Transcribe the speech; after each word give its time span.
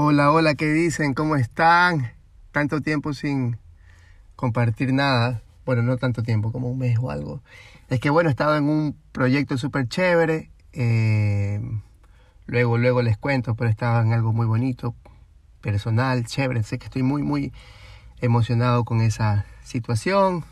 Hola, 0.00 0.30
hola, 0.30 0.54
¿qué 0.54 0.72
dicen? 0.72 1.12
¿Cómo 1.12 1.34
están? 1.34 2.12
Tanto 2.52 2.80
tiempo 2.80 3.14
sin 3.14 3.58
compartir 4.36 4.92
nada. 4.92 5.42
Bueno, 5.66 5.82
no 5.82 5.96
tanto 5.96 6.22
tiempo, 6.22 6.52
como 6.52 6.70
un 6.70 6.78
mes 6.78 6.96
o 7.00 7.10
algo. 7.10 7.42
Es 7.88 7.98
que 7.98 8.08
bueno, 8.08 8.28
he 8.28 8.30
estado 8.30 8.56
en 8.56 8.68
un 8.68 8.96
proyecto 9.10 9.58
súper 9.58 9.88
chévere. 9.88 10.52
Eh, 10.72 11.60
luego, 12.46 12.78
luego 12.78 13.02
les 13.02 13.18
cuento, 13.18 13.56
pero 13.56 13.68
estaba 13.68 14.00
en 14.02 14.12
algo 14.12 14.32
muy 14.32 14.46
bonito, 14.46 14.94
personal, 15.62 16.24
chévere. 16.24 16.62
Sé 16.62 16.78
que 16.78 16.84
estoy 16.84 17.02
muy, 17.02 17.24
muy 17.24 17.52
emocionado 18.20 18.84
con 18.84 19.00
esa 19.00 19.46
situación. 19.64 20.44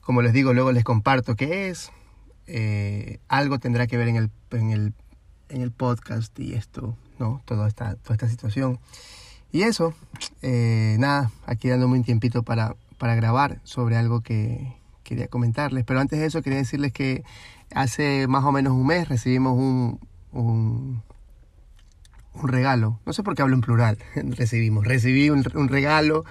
Como 0.00 0.22
les 0.22 0.32
digo, 0.32 0.54
luego 0.54 0.72
les 0.72 0.84
comparto 0.84 1.36
qué 1.36 1.68
es. 1.68 1.92
Eh, 2.46 3.18
algo 3.28 3.58
tendrá 3.58 3.86
que 3.86 3.98
ver 3.98 4.08
en 4.08 4.16
el, 4.16 4.30
en 4.52 4.70
el, 4.70 4.94
en 5.50 5.60
el 5.60 5.70
podcast 5.70 6.40
y 6.40 6.54
esto 6.54 6.96
¿no? 7.20 7.42
Toda 7.44 7.68
esta, 7.68 7.94
toda 7.96 8.14
esta 8.14 8.28
situación. 8.28 8.80
Y 9.52 9.62
eso, 9.62 9.94
eh, 10.42 10.96
nada, 10.98 11.30
aquí 11.46 11.68
dándome 11.68 11.98
un 11.98 12.04
tiempito 12.04 12.42
para, 12.42 12.76
para 12.98 13.14
grabar 13.14 13.60
sobre 13.64 13.96
algo 13.96 14.22
que 14.22 14.74
quería 15.04 15.28
comentarles. 15.28 15.84
Pero 15.84 16.00
antes 16.00 16.18
de 16.18 16.26
eso 16.26 16.42
quería 16.42 16.58
decirles 16.58 16.92
que 16.92 17.24
hace 17.74 18.26
más 18.26 18.44
o 18.44 18.52
menos 18.52 18.72
un 18.72 18.86
mes 18.86 19.08
recibimos 19.08 19.58
un, 19.58 20.00
un, 20.32 21.02
regalo. 22.42 22.98
No 23.04 23.12
sé 23.12 23.22
por 23.22 23.34
qué 23.34 23.42
hablo 23.42 23.54
en 23.54 23.60
plural, 23.60 23.98
recibimos. 24.14 24.86
Recibí 24.86 25.30
un, 25.30 25.44
regalo, 25.68 26.24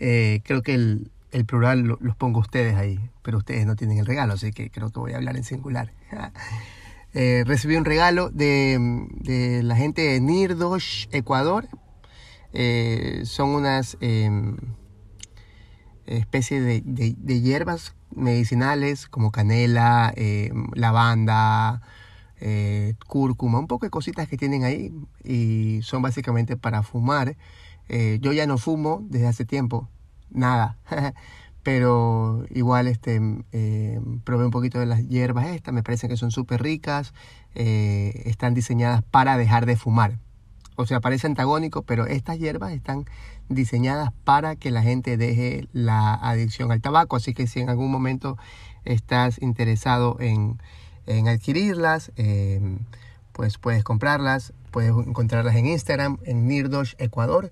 eh, 0.00 0.40
creo 0.44 0.62
que 0.62 0.74
el, 0.74 1.10
el 1.32 1.44
plural 1.44 1.82
los 2.00 2.16
pongo 2.16 2.40
ustedes 2.40 2.76
ahí, 2.76 2.98
pero 3.22 3.38
ustedes 3.38 3.66
no 3.66 3.76
tienen 3.76 3.98
el 3.98 4.06
regalo, 4.06 4.34
así 4.34 4.52
que 4.52 4.70
creo 4.70 4.90
que 4.90 5.00
voy 5.00 5.12
a 5.12 5.16
hablar 5.16 5.36
en 5.36 5.44
singular. 5.44 5.92
Eh, 7.16 7.44
recibí 7.46 7.76
un 7.76 7.84
regalo 7.84 8.28
de, 8.30 9.60
la 9.62 9.76
gente 9.76 10.02
de 10.02 10.20
Nirdosh, 10.20 11.06
Ecuador. 11.12 11.68
Eh, 12.52 13.22
son 13.24 13.50
unas 13.50 13.96
em, 14.00 14.56
especies 16.06 16.84
de, 16.84 17.40
hierbas 17.40 17.94
medicinales 18.10 19.06
como 19.06 19.30
canela, 19.30 20.12
em, 20.16 20.66
lavanda, 20.74 21.82
eh, 22.40 22.94
cúrcuma, 23.06 23.60
un 23.60 23.68
poco 23.68 23.86
de 23.86 23.90
cositas 23.90 24.28
que 24.28 24.36
tienen 24.36 24.64
ahí 24.64 24.92
y 25.22 25.80
son 25.82 26.02
básicamente 26.02 26.56
para 26.56 26.82
fumar. 26.82 27.36
yo 28.20 28.32
ya 28.32 28.46
no 28.46 28.58
fumo 28.58 29.04
desde 29.08 29.28
hace 29.28 29.44
tiempo, 29.44 29.88
nada. 30.30 30.78
pero 31.64 32.44
igual 32.50 32.86
este, 32.86 33.20
eh, 33.52 33.98
probé 34.22 34.44
un 34.44 34.50
poquito 34.50 34.78
de 34.78 34.86
las 34.86 35.08
hierbas 35.08 35.46
estas, 35.46 35.72
me 35.72 35.82
parecen 35.82 36.10
que 36.10 36.18
son 36.18 36.30
súper 36.30 36.62
ricas, 36.62 37.14
eh, 37.54 38.22
están 38.26 38.52
diseñadas 38.52 39.02
para 39.02 39.38
dejar 39.38 39.64
de 39.66 39.76
fumar. 39.76 40.18
O 40.76 40.86
sea, 40.86 41.00
parece 41.00 41.26
antagónico, 41.26 41.82
pero 41.82 42.06
estas 42.06 42.38
hierbas 42.38 42.72
están 42.72 43.06
diseñadas 43.48 44.10
para 44.24 44.56
que 44.56 44.70
la 44.70 44.82
gente 44.82 45.16
deje 45.16 45.66
la 45.72 46.14
adicción 46.14 46.70
al 46.70 46.82
tabaco. 46.82 47.16
Así 47.16 47.32
que 47.32 47.46
si 47.46 47.60
en 47.60 47.70
algún 47.70 47.90
momento 47.90 48.36
estás 48.84 49.40
interesado 49.40 50.18
en, 50.20 50.58
adquirirlas, 51.28 52.12
eh, 52.16 52.60
pues 53.32 53.56
puedes 53.56 53.84
comprarlas, 53.84 54.52
puedes 54.70 54.90
encontrarlas 54.90 55.56
en 55.56 55.66
Instagram, 55.66 56.18
en 56.24 56.46
Nirdosh 56.46 56.94
Ecuador. 56.98 57.50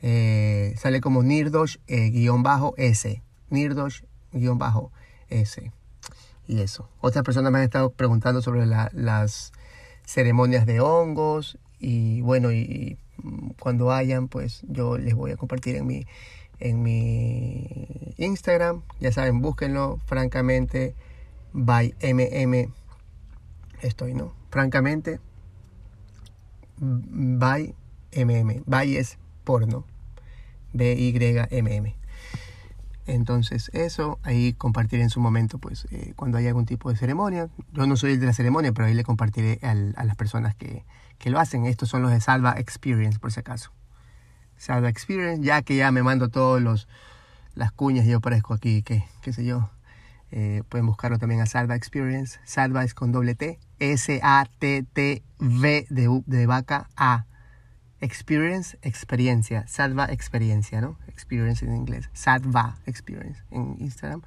sale 0.00 1.00
como 1.02 1.22
Nirdosh-S. 1.22 3.22
Nirdosh-S. 3.50 4.02
Y 6.46 6.60
eso. 6.60 6.88
Otras 7.00 7.24
personas 7.24 7.52
me 7.52 7.58
han 7.58 7.64
estado 7.64 7.90
preguntando 7.90 8.42
sobre 8.42 8.66
las 8.66 9.52
ceremonias 10.04 10.66
de 10.66 10.80
hongos. 10.80 11.58
Y 11.78 12.20
bueno, 12.22 12.52
y, 12.52 12.98
cuando 13.58 13.92
hayan, 13.92 14.28
pues 14.28 14.62
yo 14.68 14.98
les 14.98 15.14
voy 15.14 15.30
a 15.32 15.36
compartir 15.36 15.76
en 15.76 15.86
mi, 15.86 16.06
en 16.58 16.82
mi 16.82 18.14
Instagram. 18.16 18.82
Ya 18.98 19.12
saben, 19.12 19.40
búsquenlo, 19.40 19.98
francamente, 20.06 20.94
by 21.52 21.94
MM. 22.02 22.72
Estoy, 23.82 24.14
¿no? 24.14 24.34
Francamente, 24.50 25.20
by 26.78 27.74
MM. 28.12 28.62
By 28.66 28.96
es 28.96 29.18
porno. 29.44 29.84
B-Y-M-M. 30.72 31.99
Entonces 33.14 33.70
eso, 33.72 34.20
ahí 34.22 34.52
compartiré 34.52 35.02
en 35.02 35.10
su 35.10 35.20
momento, 35.20 35.58
pues 35.58 35.88
eh, 35.90 36.12
cuando 36.14 36.38
haya 36.38 36.48
algún 36.48 36.64
tipo 36.64 36.90
de 36.90 36.96
ceremonia. 36.96 37.48
Yo 37.72 37.86
no 37.86 37.96
soy 37.96 38.12
el 38.12 38.20
de 38.20 38.26
la 38.26 38.32
ceremonia, 38.32 38.72
pero 38.72 38.86
ahí 38.86 38.94
le 38.94 39.02
compartiré 39.02 39.58
a 39.62 39.74
las 39.74 40.16
personas 40.16 40.54
que, 40.54 40.84
lo 41.24 41.40
hacen. 41.40 41.66
Estos 41.66 41.88
son 41.88 42.02
los 42.02 42.12
de 42.12 42.20
Salva 42.20 42.54
Experience, 42.56 43.18
por 43.18 43.32
si 43.32 43.40
acaso. 43.40 43.72
Salva 44.56 44.88
Experience, 44.88 45.44
ya 45.44 45.62
que 45.62 45.76
ya 45.76 45.90
me 45.90 46.02
mando 46.02 46.28
todos 46.28 46.86
las 47.54 47.72
cuñas, 47.72 48.06
yo 48.06 48.18
aparezco 48.18 48.54
aquí, 48.54 48.82
que, 48.82 49.04
qué 49.22 49.32
sé 49.32 49.44
yo. 49.44 49.70
Eh, 50.30 50.62
pueden 50.68 50.86
buscarlo 50.86 51.18
también 51.18 51.40
a 51.40 51.46
Salva 51.46 51.74
Experience. 51.74 52.38
Salva 52.44 52.84
es 52.84 52.94
con 52.94 53.10
doble 53.10 53.34
T. 53.34 53.58
S-A-T-T-V 53.80 55.24
de 55.90 56.46
vaca 56.46 56.88
A. 56.96 57.26
Experience, 58.00 58.78
experiencia. 58.82 59.66
Salva 59.66 60.06
experiencia, 60.06 60.80
¿no? 60.80 60.98
Experience 61.08 61.64
en 61.64 61.76
inglés. 61.76 62.08
Sadva 62.12 62.78
Experience 62.86 63.42
en 63.50 63.76
Instagram. 63.78 64.22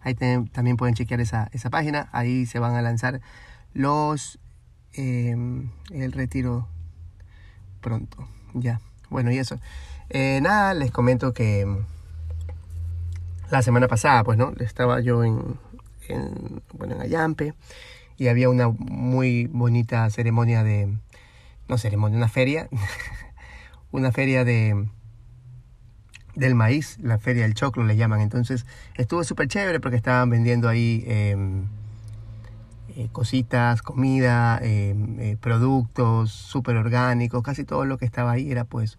Ahí 0.00 0.14
también 0.14 0.76
pueden 0.76 0.94
chequear 0.94 1.20
esa, 1.20 1.48
esa, 1.52 1.70
página. 1.70 2.08
Ahí 2.12 2.46
se 2.46 2.58
van 2.58 2.74
a 2.74 2.82
lanzar 2.82 3.20
los... 3.72 4.38
Em, 4.92 5.70
el 5.90 6.12
retiro 6.12 6.68
pronto. 7.80 8.28
Ya. 8.52 8.80
Bueno, 9.10 9.32
y 9.32 9.38
eso. 9.38 9.58
Eh, 10.10 10.40
nada, 10.42 10.74
les 10.74 10.90
comento 10.90 11.32
que 11.32 11.66
la 13.50 13.62
semana 13.62 13.88
pasada, 13.88 14.22
pues, 14.24 14.38
¿no? 14.38 14.52
Estaba 14.60 15.00
yo 15.00 15.24
en, 15.24 15.58
en, 16.08 16.62
bueno, 16.72 16.96
en 16.96 17.00
Ayampe 17.00 17.54
y 18.16 18.28
había 18.28 18.48
una 18.48 18.68
muy 18.68 19.46
bonita 19.46 20.08
ceremonia 20.10 20.62
de, 20.62 20.94
no 21.68 21.78
ceremonia, 21.78 22.16
una 22.18 22.28
feria, 22.28 22.68
una 23.90 24.12
feria 24.12 24.44
de 24.44 24.88
del 26.34 26.54
maíz, 26.54 26.98
la 27.00 27.18
feria 27.18 27.44
del 27.44 27.54
choclo 27.54 27.84
le 27.84 27.96
llaman. 27.96 28.20
Entonces 28.20 28.66
estuvo 28.96 29.24
súper 29.24 29.48
chévere 29.48 29.80
porque 29.80 29.96
estaban 29.96 30.30
vendiendo 30.30 30.68
ahí 30.68 31.04
em, 31.06 31.66
eh, 32.96 33.08
cositas, 33.12 33.82
comida, 33.82 34.58
em, 34.62 35.18
eh, 35.20 35.36
productos 35.40 36.32
súper 36.32 36.76
orgánicos, 36.76 37.42
casi 37.42 37.64
todo 37.64 37.84
lo 37.84 37.98
que 37.98 38.04
estaba 38.04 38.32
ahí 38.32 38.50
era 38.50 38.64
pues, 38.64 38.98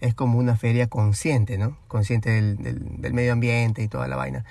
es 0.00 0.14
como 0.14 0.38
una 0.38 0.56
feria 0.56 0.88
consciente, 0.88 1.58
¿no? 1.58 1.78
Consciente 1.88 2.30
del, 2.30 2.56
del, 2.56 3.14
medio 3.14 3.32
ambiente 3.32 3.82
y 3.82 3.88
toda 3.88 4.08
la 4.08 4.16
vaina. 4.16 4.44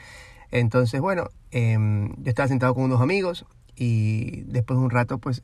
Entonces, 0.52 1.02
bueno, 1.02 1.30
em, 1.52 2.14
yo 2.24 2.30
estaba 2.30 2.48
sentado 2.48 2.74
con 2.76 2.84
unos 2.84 3.02
amigos 3.02 3.46
y 3.76 4.42
después 4.44 4.78
de 4.80 4.86
un 4.86 4.92
rato 4.92 5.18
pues 5.18 5.42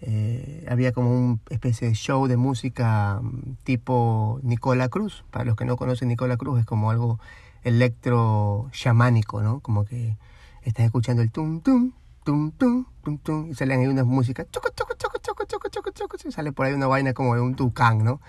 eh, 0.00 0.64
había 0.68 0.92
como 0.92 1.10
una 1.10 1.38
especie 1.50 1.88
de 1.88 1.94
show 1.94 2.26
de 2.26 2.36
música 2.36 3.20
mm, 3.22 3.56
tipo 3.64 4.40
Nicola 4.42 4.88
Cruz. 4.88 5.24
Para 5.30 5.44
los 5.44 5.56
que 5.56 5.64
no 5.64 5.76
conocen 5.76 6.08
Nicola 6.08 6.36
Cruz 6.36 6.60
es 6.60 6.66
como 6.66 6.90
algo 6.90 7.18
electro 7.64 8.68
chamánico, 8.72 9.42
¿no? 9.42 9.60
Como 9.60 9.84
que 9.84 10.16
estás 10.62 10.86
escuchando 10.86 11.22
el 11.22 11.30
tum 11.30 11.60
tum 11.60 11.92
tum 12.24 12.52
tum 12.52 12.84
tum 13.02 13.18
tum 13.18 13.48
y 13.50 13.54
salen 13.54 13.80
ahí 13.80 13.86
unas 13.86 14.06
músicas 14.06 14.46
choco 14.50 14.68
choco 14.74 14.94
choco 14.98 15.18
choco 15.18 15.44
choco 15.46 15.68
choco 15.68 15.90
choco 15.90 16.16
y 16.28 16.32
sale 16.32 16.52
por 16.52 16.66
ahí 16.66 16.74
una 16.74 16.86
vaina 16.86 17.12
como 17.14 17.34
de 17.34 17.40
un 17.40 17.54
tucán, 17.56 18.04
¿no? 18.04 18.20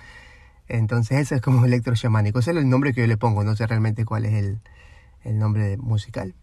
Entonces 0.68 1.20
ese 1.20 1.36
es 1.36 1.42
como 1.42 1.66
electro 1.66 1.96
chamánico. 1.96 2.40
Ese 2.40 2.52
es 2.52 2.58
el 2.58 2.70
nombre 2.70 2.94
que 2.94 3.02
yo 3.02 3.08
le 3.08 3.18
pongo, 3.18 3.44
no 3.44 3.56
sé 3.56 3.68
realmente 3.68 4.06
cuál 4.06 4.26
es 4.26 4.34
el, 4.34 4.60
el 5.24 5.40
nombre 5.40 5.78
musical. 5.78 6.34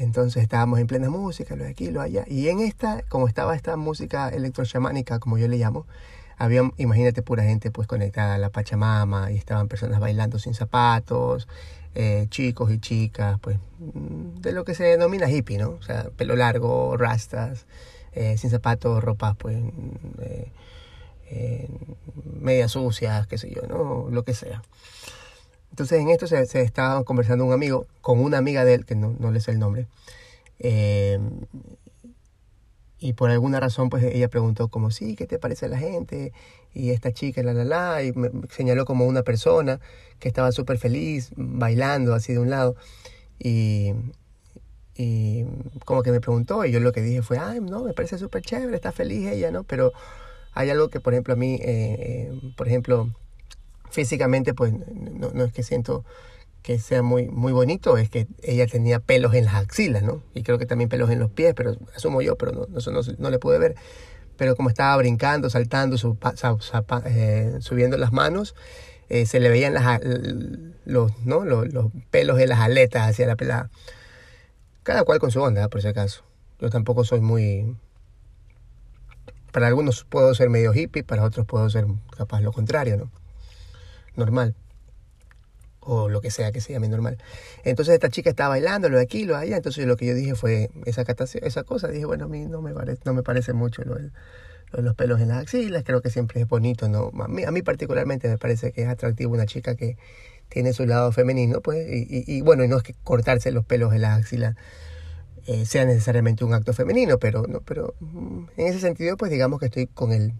Entonces 0.00 0.42
estábamos 0.42 0.80
en 0.80 0.86
plena 0.86 1.10
música, 1.10 1.54
lo 1.56 1.64
de 1.64 1.70
aquí, 1.70 1.90
lo 1.90 2.00
de 2.00 2.06
allá. 2.06 2.24
Y 2.26 2.48
en 2.48 2.60
esta, 2.60 3.02
como 3.02 3.28
estaba 3.28 3.54
esta 3.54 3.76
música 3.76 4.30
electrochamánica, 4.30 5.18
como 5.18 5.36
yo 5.36 5.46
le 5.46 5.58
llamo, 5.58 5.86
había, 6.38 6.62
imagínate, 6.78 7.20
pura 7.20 7.42
gente 7.42 7.70
pues 7.70 7.86
conectada 7.86 8.36
a 8.36 8.38
la 8.38 8.48
Pachamama 8.48 9.30
y 9.30 9.36
estaban 9.36 9.68
personas 9.68 10.00
bailando 10.00 10.38
sin 10.38 10.54
zapatos, 10.54 11.48
eh, 11.94 12.28
chicos 12.30 12.72
y 12.72 12.78
chicas, 12.78 13.38
pues 13.42 13.58
mm, 13.78 14.40
de 14.40 14.52
lo 14.52 14.64
que 14.64 14.74
se 14.74 14.84
denomina 14.84 15.30
hippie, 15.30 15.58
¿no? 15.58 15.72
O 15.72 15.82
sea, 15.82 16.08
pelo 16.16 16.34
largo, 16.34 16.96
rastas, 16.96 17.66
eh, 18.12 18.38
sin 18.38 18.48
zapatos, 18.48 19.04
ropas 19.04 19.36
pues 19.36 19.58
eh, 21.28 21.68
medias 22.40 22.72
sucias, 22.72 23.26
qué 23.26 23.36
sé 23.36 23.50
yo, 23.50 23.66
¿no? 23.68 24.08
Lo 24.10 24.22
que 24.24 24.32
sea. 24.32 24.62
Entonces 25.70 26.00
en 26.00 26.10
esto 26.10 26.26
se, 26.26 26.42
estaba 26.62 27.02
conversando 27.04 27.44
un 27.44 27.52
amigo 27.52 27.86
con 28.00 28.20
una 28.20 28.38
amiga 28.38 28.64
de 28.64 28.74
él, 28.74 28.84
que 28.84 28.94
no, 28.94 29.14
no 29.18 29.30
le 29.30 29.40
sé 29.40 29.52
el 29.52 29.58
nombre, 29.58 29.86
y 33.02 33.14
por 33.14 33.30
alguna 33.30 33.60
razón, 33.60 33.88
pues 33.88 34.04
ella 34.04 34.28
preguntó 34.28 34.68
como, 34.68 34.90
sí, 34.90 35.16
¿qué 35.16 35.26
te 35.26 35.38
parece 35.38 35.68
la 35.68 35.78
gente? 35.78 36.32
Y 36.74 36.90
esta 36.90 37.12
chica, 37.12 37.42
la, 37.42 37.54
la, 37.54 37.64
la, 37.64 38.02
y 38.02 38.12
me 38.12 38.30
señaló 38.50 38.84
como 38.84 39.06
una 39.06 39.22
persona 39.22 39.80
que 40.18 40.28
estaba 40.28 40.52
súper 40.52 40.76
feliz, 40.76 41.30
bailando 41.34 42.14
así 42.14 42.34
de 42.34 42.40
un 42.40 42.50
lado. 42.50 42.76
Y, 43.38 43.94
y 44.96 45.46
como 45.86 46.02
que 46.02 46.12
me 46.12 46.20
preguntó, 46.20 46.62
y 46.66 46.72
yo 46.72 46.80
lo 46.80 46.92
que 46.92 47.00
dije 47.00 47.22
fue, 47.22 47.38
ay, 47.38 47.60
no, 47.60 47.84
me 47.84 47.94
parece 47.94 48.18
súper 48.18 48.42
chévere, 48.42 48.76
está 48.76 48.92
feliz 48.92 49.26
ella, 49.28 49.50
¿no? 49.50 49.64
Pero 49.64 49.92
hay 50.52 50.68
algo 50.68 50.90
que, 50.90 51.00
por 51.00 51.14
ejemplo, 51.14 51.32
a 51.32 51.36
mí, 51.38 51.54
eh, 51.54 51.60
eh, 51.64 52.52
por 52.54 52.68
ejemplo, 52.68 53.08
físicamente, 53.90 54.54
pues 54.54 54.72
no, 54.72 55.30
no 55.32 55.44
es 55.44 55.52
que 55.52 55.62
siento 55.62 56.04
que 56.62 56.78
sea 56.78 57.02
muy, 57.02 57.28
muy 57.28 57.52
bonito 57.52 57.96
es 57.96 58.10
que 58.10 58.26
ella 58.42 58.66
tenía 58.66 59.00
pelos 59.00 59.34
en 59.34 59.46
las 59.46 59.54
axilas, 59.54 60.02
¿no? 60.02 60.22
Y 60.34 60.42
creo 60.42 60.58
que 60.58 60.66
también 60.66 60.88
pelos 60.88 61.10
en 61.10 61.18
los 61.18 61.30
pies, 61.30 61.54
pero 61.54 61.76
asumo 61.96 62.22
yo, 62.22 62.36
pero 62.36 62.52
no, 62.52 62.78
eso 62.78 62.90
no, 62.90 63.00
no 63.18 63.30
le 63.30 63.38
pude 63.38 63.58
ver. 63.58 63.76
Pero 64.36 64.56
como 64.56 64.68
estaba 64.68 64.96
brincando, 64.96 65.50
saltando, 65.50 65.96
eh, 67.06 67.56
subiendo 67.60 67.96
las 67.96 68.12
manos, 68.12 68.54
eh, 69.08 69.26
se 69.26 69.40
le 69.40 69.48
veían 69.48 69.74
las, 69.74 70.00
los, 70.84 71.12
¿no? 71.24 71.44
Los, 71.44 71.66
pelos 72.10 72.38
de 72.38 72.46
las 72.46 72.60
aletas 72.60 73.08
hacia 73.08 73.26
la 73.26 73.36
pelada. 73.36 73.70
Cada 74.82 75.04
cual 75.04 75.18
con 75.18 75.30
su 75.30 75.40
onda, 75.42 75.68
por 75.68 75.82
si 75.82 75.88
acaso. 75.88 76.24
Yo 76.60 76.70
tampoco 76.70 77.04
soy 77.04 77.20
muy... 77.20 77.76
Para 79.52 79.66
algunos 79.66 80.04
puedo 80.04 80.34
ser 80.34 80.48
medio 80.48 80.72
hippie, 80.72 81.02
para 81.02 81.24
otros 81.24 81.44
puedo 81.46 81.68
ser 81.70 81.86
capaz 82.16 82.40
lo 82.40 82.52
contrario, 82.52 82.96
¿no? 82.96 83.10
Normal 84.16 84.54
o 85.80 86.08
lo 86.08 86.20
que 86.20 86.30
sea 86.30 86.52
que 86.52 86.60
se 86.60 86.72
llame 86.72 86.88
normal. 86.88 87.18
Entonces 87.64 87.94
esta 87.94 88.10
chica 88.10 88.30
estaba 88.30 88.50
bailando, 88.50 88.88
lo 88.88 88.98
de 88.98 89.02
aquí, 89.02 89.24
lo 89.24 89.34
de 89.34 89.40
allá, 89.40 89.56
entonces 89.56 89.86
lo 89.86 89.96
que 89.96 90.06
yo 90.06 90.14
dije 90.14 90.34
fue 90.34 90.70
esa, 90.84 91.04
esa 91.42 91.64
cosa, 91.64 91.88
dije, 91.88 92.04
bueno, 92.04 92.26
a 92.26 92.28
mí 92.28 92.46
no 92.46 92.62
me 92.62 92.72
parece, 92.72 93.00
no 93.04 93.14
me 93.14 93.22
parece 93.22 93.52
mucho 93.52 93.82
lo, 93.82 93.96
de 93.96 94.10
los 94.82 94.94
pelos 94.94 95.20
en 95.20 95.28
las 95.28 95.38
axilas, 95.38 95.82
creo 95.84 96.00
que 96.00 96.10
siempre 96.10 96.40
es 96.40 96.48
bonito, 96.48 96.88
¿no? 96.88 97.10
A 97.22 97.28
mí, 97.28 97.44
a 97.44 97.50
mí 97.50 97.62
particularmente 97.62 98.28
me 98.28 98.38
parece 98.38 98.72
que 98.72 98.82
es 98.82 98.88
atractivo 98.88 99.32
una 99.32 99.46
chica 99.46 99.74
que 99.74 99.96
tiene 100.48 100.72
su 100.72 100.86
lado 100.86 101.12
femenino, 101.12 101.60
pues, 101.60 101.86
y, 101.88 102.24
y, 102.26 102.40
bueno, 102.42 102.62
y 102.64 102.68
no 102.68 102.76
es 102.76 102.82
que 102.82 102.94
cortarse 103.02 103.50
los 103.50 103.64
pelos 103.64 103.94
en 103.94 104.02
las 104.02 104.18
axilas 104.18 104.56
eh, 105.46 105.64
sea 105.64 105.84
necesariamente 105.84 106.44
un 106.44 106.52
acto 106.52 106.72
femenino, 106.72 107.18
pero, 107.18 107.46
no, 107.48 107.60
pero 107.60 107.94
mm, 108.00 108.44
en 108.56 108.66
ese 108.66 108.80
sentido, 108.80 109.16
pues 109.16 109.30
digamos 109.30 109.58
que 109.58 109.66
estoy 109.66 109.86
con 109.86 110.12
el 110.12 110.34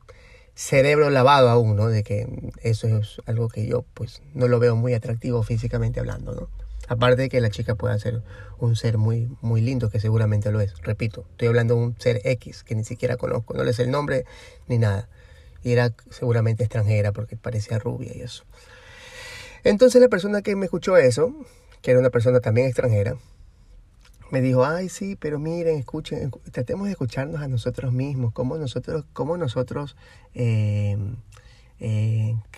cerebro 0.61 1.09
lavado 1.09 1.49
aún, 1.49 1.75
¿no? 1.75 1.89
De 1.89 2.03
que 2.03 2.29
eso 2.63 2.87
es 2.87 3.23
algo 3.25 3.49
que 3.49 3.67
yo 3.67 3.87
pues 3.95 4.21
no 4.35 4.47
lo 4.47 4.59
veo 4.59 4.77
muy 4.77 4.93
atractivo 4.93 5.43
físicamente 5.43 6.01
hablando, 6.01 6.35
¿no? 6.35 6.49
Aparte 6.87 7.23
de 7.23 7.29
que 7.31 7.41
la 7.41 7.49
chica 7.49 7.77
pueda 7.77 7.99
ser 7.99 8.23
un 8.59 8.77
ser 8.77 8.99
muy, 8.99 9.31
muy 9.41 9.63
lindo, 9.63 9.89
que 9.89 10.01
seguramente 10.01 10.51
lo 10.51 10.61
es. 10.61 10.77
Repito, 10.83 11.25
estoy 11.31 11.49
hablando 11.49 11.77
de 11.77 11.81
un 11.81 11.97
ser 11.99 12.21
X 12.25 12.63
que 12.63 12.75
ni 12.75 12.85
siquiera 12.85 13.17
conozco, 13.17 13.55
no 13.55 13.65
le 13.65 13.73
sé 13.73 13.85
el 13.85 13.91
nombre 13.91 14.27
ni 14.69 14.77
nada. 14.77 15.09
Y 15.63 15.73
era 15.73 15.95
seguramente 16.11 16.65
extranjera 16.65 17.13
porque 17.13 17.37
parecía 17.37 17.79
rubia 17.79 18.13
y 18.15 18.21
eso. 18.21 18.45
Entonces 19.65 20.03
la 20.03 20.09
persona 20.09 20.43
que 20.43 20.57
me 20.57 20.67
escuchó 20.67 20.99
eso, 20.99 21.35
que 21.81 21.93
era 21.93 22.01
una 22.01 22.11
persona 22.11 22.41
también 22.41 22.67
extranjera, 22.67 23.17
me 24.31 24.41
dijo, 24.41 24.65
ay, 24.65 24.89
sí, 24.89 25.17
pero 25.17 25.39
miren, 25.39 25.79
escuchen, 25.79 26.31
tratemos 26.53 26.87
de 26.87 26.93
escucharnos 26.93 27.41
a 27.41 27.49
nosotros 27.49 27.93
mismos, 27.93 28.33
cómo 28.33 28.57
nosotros, 28.57 29.05
cómo 29.13 29.37
nosotros 29.37 29.97
eh, 30.35 30.97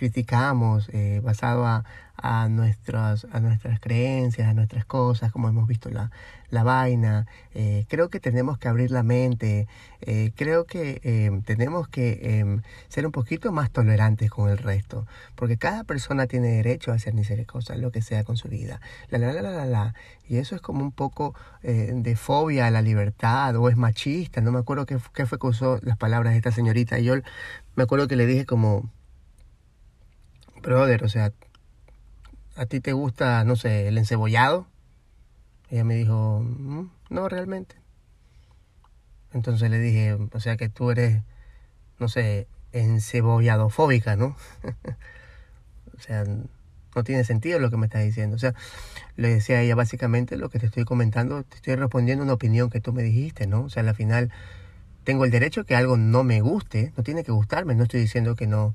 criticamos 0.02 0.88
eh, 0.92 1.20
basado 1.22 1.64
a, 1.64 1.84
a, 2.16 2.48
nuestras, 2.48 3.24
a 3.30 3.38
nuestras 3.38 3.78
creencias, 3.78 4.48
a 4.48 4.52
nuestras 4.52 4.84
cosas, 4.84 5.30
como 5.30 5.48
hemos 5.48 5.68
visto 5.68 5.90
la, 5.90 6.10
la 6.50 6.64
vaina. 6.64 7.28
Eh, 7.54 7.84
creo 7.88 8.08
que 8.08 8.18
tenemos 8.18 8.58
que 8.58 8.66
abrir 8.66 8.90
la 8.90 9.04
mente, 9.04 9.68
eh, 10.00 10.32
creo 10.34 10.64
que 10.64 11.40
tenemos 11.46 11.86
que 11.86 12.40
em, 12.40 12.62
ser 12.88 13.06
un 13.06 13.12
poquito 13.12 13.52
más 13.52 13.70
tolerantes 13.70 14.28
con 14.28 14.50
el 14.50 14.58
resto, 14.58 15.06
porque 15.36 15.56
cada 15.56 15.84
persona 15.84 16.26
tiene 16.26 16.48
derecho 16.48 16.90
a 16.90 16.96
hacer 16.96 17.14
cosas, 17.46 17.78
lo 17.78 17.92
que 17.92 18.02
sea 18.02 18.24
con 18.24 18.36
su 18.36 18.48
vida. 18.48 18.80
La, 19.08 19.18
la, 19.18 19.32
la, 19.32 19.42
la, 19.42 19.66
la, 19.66 19.94
Y 20.28 20.38
eso 20.38 20.56
es 20.56 20.60
como 20.60 20.82
un 20.82 20.90
poco 20.90 21.36
de 21.62 22.16
fobia 22.16 22.66
a 22.66 22.72
la 22.72 22.82
libertad 22.82 23.54
o 23.54 23.68
es 23.68 23.76
machista. 23.76 24.40
No 24.40 24.50
me 24.50 24.58
acuerdo 24.58 24.84
qué, 24.84 24.98
qué 25.14 25.26
fue 25.26 25.38
que 25.38 25.46
usó 25.46 25.78
las 25.82 25.96
palabras 25.96 26.32
de 26.32 26.38
esta 26.38 26.50
señorita. 26.50 26.98
Y 26.98 27.04
yo 27.04 27.14
me 27.76 27.84
acuerdo 27.84 28.08
que 28.08 28.16
le 28.16 28.26
dije 28.26 28.46
como 28.46 28.90
brother, 30.62 31.04
o 31.04 31.08
sea, 31.08 31.32
¿a 32.56 32.66
ti 32.66 32.80
te 32.80 32.92
gusta, 32.92 33.44
no 33.44 33.56
sé, 33.56 33.88
el 33.88 33.98
encebollado? 33.98 34.66
Ella 35.70 35.84
me 35.84 35.94
dijo, 35.94 36.40
mm, 36.42 36.90
no, 37.10 37.28
realmente. 37.28 37.76
Entonces 39.32 39.70
le 39.70 39.78
dije, 39.78 40.16
o 40.32 40.40
sea 40.40 40.56
que 40.56 40.68
tú 40.68 40.90
eres, 40.90 41.22
no 41.98 42.08
sé, 42.08 42.46
encebollado-fóbica, 42.72 44.16
¿no? 44.16 44.36
o 45.96 46.00
sea, 46.00 46.24
no 46.94 47.04
tiene 47.04 47.24
sentido 47.24 47.58
lo 47.58 47.70
que 47.70 47.76
me 47.76 47.86
estás 47.86 48.04
diciendo. 48.04 48.36
O 48.36 48.38
sea, 48.38 48.54
le 49.16 49.28
decía 49.28 49.58
a 49.58 49.62
ella 49.62 49.74
básicamente 49.74 50.36
lo 50.36 50.50
que 50.50 50.58
te 50.58 50.66
estoy 50.66 50.84
comentando, 50.84 51.42
te 51.44 51.56
estoy 51.56 51.76
respondiendo 51.76 52.24
una 52.24 52.34
opinión 52.34 52.70
que 52.70 52.80
tú 52.80 52.92
me 52.92 53.02
dijiste, 53.02 53.46
¿no? 53.46 53.62
O 53.62 53.70
sea, 53.70 53.82
al 53.82 53.94
final 53.94 54.30
tengo 55.04 55.24
el 55.24 55.30
derecho 55.30 55.64
que 55.64 55.74
algo 55.74 55.96
no 55.96 56.24
me 56.24 56.40
guste, 56.40 56.92
no 56.96 57.02
tiene 57.02 57.24
que 57.24 57.32
gustarme, 57.32 57.74
no 57.74 57.84
estoy 57.84 58.00
diciendo 58.00 58.36
que 58.36 58.46
no, 58.46 58.74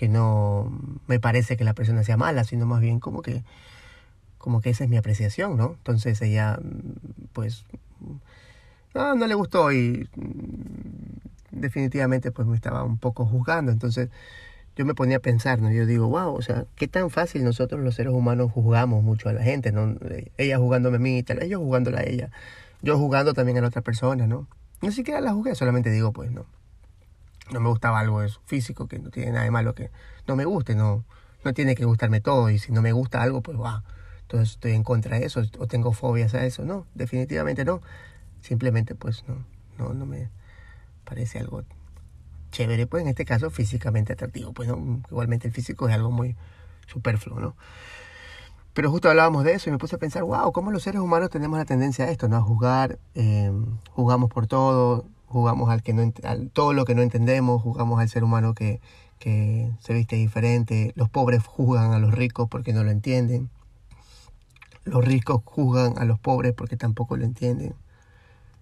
que 0.00 0.08
no 0.08 0.72
me 1.08 1.20
parece 1.20 1.58
que 1.58 1.64
la 1.64 1.74
persona 1.74 2.02
sea 2.04 2.16
mala, 2.16 2.44
sino 2.44 2.64
más 2.64 2.80
bien 2.80 3.00
como 3.00 3.20
que, 3.20 3.44
como 4.38 4.62
que 4.62 4.70
esa 4.70 4.84
es 4.84 4.88
mi 4.88 4.96
apreciación, 4.96 5.58
¿no? 5.58 5.72
Entonces 5.76 6.22
ella, 6.22 6.58
pues, 7.34 7.66
no, 8.94 9.14
no 9.14 9.26
le 9.26 9.34
gustó 9.34 9.70
y 9.72 10.08
mm, 10.16 11.60
definitivamente 11.60 12.32
pues 12.32 12.48
me 12.48 12.56
estaba 12.56 12.82
un 12.82 12.96
poco 12.96 13.26
juzgando. 13.26 13.72
Entonces 13.72 14.08
yo 14.74 14.86
me 14.86 14.94
ponía 14.94 15.18
a 15.18 15.20
pensar, 15.20 15.60
¿no? 15.60 15.70
Yo 15.70 15.84
digo, 15.84 16.08
wow, 16.08 16.34
o 16.34 16.40
sea, 16.40 16.64
qué 16.76 16.88
tan 16.88 17.10
fácil 17.10 17.44
nosotros 17.44 17.82
los 17.82 17.94
seres 17.94 18.14
humanos 18.14 18.50
juzgamos 18.52 19.04
mucho 19.04 19.28
a 19.28 19.34
la 19.34 19.42
gente, 19.42 19.70
¿no? 19.70 19.96
Ella 20.38 20.56
jugándome 20.56 20.96
a 20.96 21.00
mí, 21.00 21.22
tal 21.22 21.40
vez 21.40 21.50
yo 21.50 21.58
jugándola 21.58 22.00
a 22.00 22.04
ella, 22.04 22.30
yo 22.80 22.96
jugando 22.96 23.34
también 23.34 23.58
a 23.58 23.60
la 23.60 23.68
otra 23.68 23.82
persona, 23.82 24.26
¿no? 24.26 24.46
Ni 24.80 24.92
siquiera 24.92 25.20
la 25.20 25.34
juzgué, 25.34 25.54
solamente 25.54 25.90
digo, 25.90 26.12
pues, 26.12 26.30
no 26.30 26.46
no 27.52 27.60
me 27.60 27.68
gustaba 27.68 28.00
algo 28.00 28.20
de 28.20 28.28
su 28.28 28.40
físico, 28.42 28.86
que 28.86 28.98
no 28.98 29.10
tiene 29.10 29.32
nada 29.32 29.44
de 29.44 29.50
malo 29.50 29.74
que 29.74 29.90
no 30.26 30.36
me 30.36 30.44
guste, 30.44 30.74
no, 30.74 31.04
no 31.44 31.52
tiene 31.54 31.74
que 31.74 31.84
gustarme 31.84 32.20
todo 32.20 32.50
y 32.50 32.58
si 32.58 32.72
no 32.72 32.82
me 32.82 32.92
gusta 32.92 33.22
algo, 33.22 33.42
pues 33.42 33.58
va, 33.58 33.82
entonces 34.22 34.50
estoy 34.50 34.72
en 34.72 34.84
contra 34.84 35.18
de 35.18 35.26
eso 35.26 35.42
o 35.58 35.66
tengo 35.66 35.92
fobias 35.92 36.34
a 36.34 36.44
eso, 36.44 36.64
no, 36.64 36.86
definitivamente 36.94 37.64
no, 37.64 37.80
simplemente 38.40 38.94
pues 38.94 39.24
no, 39.26 39.44
no, 39.78 39.94
no 39.94 40.06
me 40.06 40.30
parece 41.04 41.38
algo 41.38 41.64
chévere, 42.50 42.86
pues 42.86 43.02
en 43.02 43.08
este 43.08 43.24
caso 43.24 43.50
físicamente 43.50 44.12
atractivo, 44.12 44.52
pues 44.52 44.68
no, 44.68 45.02
igualmente 45.10 45.48
el 45.48 45.54
físico 45.54 45.88
es 45.88 45.94
algo 45.94 46.10
muy 46.10 46.36
superfluo, 46.86 47.40
¿no? 47.40 47.56
Pero 48.72 48.90
justo 48.90 49.08
hablábamos 49.08 49.44
de 49.44 49.54
eso 49.54 49.68
y 49.68 49.72
me 49.72 49.78
puse 49.78 49.96
a 49.96 49.98
pensar, 49.98 50.22
wow, 50.22 50.52
cómo 50.52 50.70
los 50.70 50.84
seres 50.84 51.00
humanos 51.00 51.30
tenemos 51.30 51.58
la 51.58 51.64
tendencia 51.64 52.04
a 52.04 52.10
esto, 52.10 52.28
¿no? 52.28 52.36
A 52.36 52.40
juzgar, 52.40 52.98
eh, 53.14 53.50
jugamos 53.90 54.30
por 54.30 54.46
todo, 54.46 55.06
jugamos 55.30 55.70
al 55.70 55.82
que 55.82 55.94
no 55.94 56.12
al, 56.24 56.50
todo 56.50 56.72
lo 56.72 56.84
que 56.84 56.94
no 56.94 57.02
entendemos, 57.02 57.62
jugamos 57.62 58.00
al 58.00 58.08
ser 58.08 58.24
humano 58.24 58.52
que, 58.52 58.80
que 59.18 59.70
se 59.78 59.94
viste 59.94 60.16
diferente, 60.16 60.92
los 60.96 61.08
pobres 61.08 61.44
juzgan 61.46 61.92
a 61.92 61.98
los 61.98 62.12
ricos 62.12 62.48
porque 62.48 62.72
no 62.72 62.82
lo 62.82 62.90
entienden, 62.90 63.48
los 64.84 65.04
ricos 65.04 65.40
juzgan 65.44 65.96
a 65.98 66.04
los 66.04 66.18
pobres 66.18 66.52
porque 66.52 66.76
tampoco 66.76 67.16
lo 67.16 67.24
entienden. 67.24 67.74